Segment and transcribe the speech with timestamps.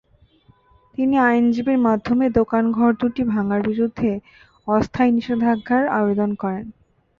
[0.95, 4.11] তিনি আইনজীবীর মাধ্যমে দোকানঘর দুটি ভাঙার বিরুদ্ধে
[4.67, 6.65] অস্থায়ী নিষেধাজ্ঞার আবেদন করেন।